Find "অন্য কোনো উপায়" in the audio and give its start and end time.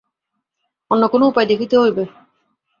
0.91-1.47